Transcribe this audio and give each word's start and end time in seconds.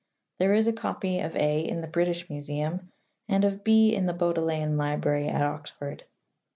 There 0.39 0.55
is 0.55 0.65
a 0.65 0.73
copy 0.73 1.19
of 1.19 1.35
(a) 1.35 1.59
in 1.59 1.81
the 1.81 1.87
British 1.87 2.27
^Museum, 2.27 2.87
and 3.29 3.45
of 3.45 3.63
(b) 3.63 3.93
in 3.93 4.07
the 4.07 4.15
Bodleian 4.15 4.75
Librarj 4.75 5.31
at 5.31 5.43
Oxford. 5.43 6.05